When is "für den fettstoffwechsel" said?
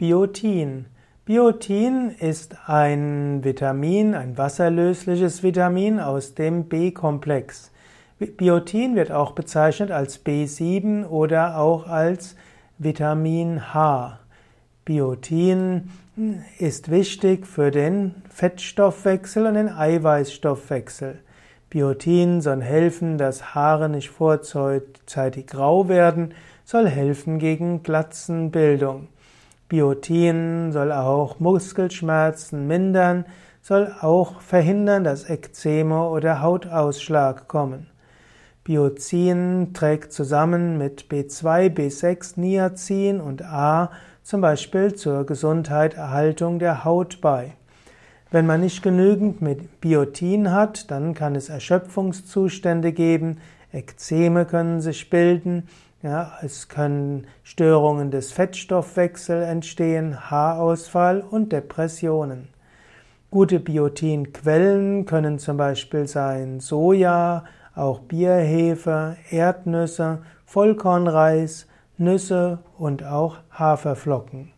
17.46-19.44